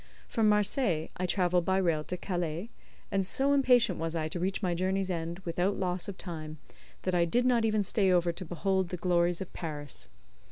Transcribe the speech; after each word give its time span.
From 0.27 0.49
Marseilles 0.49 1.11
I 1.17 1.27
travelled 1.27 1.63
by 1.63 1.77
rail 1.77 2.03
to 2.05 2.17
Calais, 2.17 2.71
and 3.11 3.23
so 3.23 3.53
impatient 3.53 3.99
was 3.99 4.15
I 4.15 4.29
to 4.29 4.39
reach 4.39 4.63
my 4.63 4.73
journey's 4.73 5.11
end 5.11 5.37
without 5.45 5.77
loss 5.77 6.07
of 6.07 6.17
time, 6.17 6.57
that 7.03 7.13
I 7.13 7.23
did 7.25 7.45
not 7.45 7.65
even 7.65 7.83
stay 7.83 8.11
over 8.11 8.31
to 8.31 8.43
behold 8.43 8.89
the 8.89 8.97
glories 8.97 9.41
of 9.41 9.53
Paris. 9.53 10.09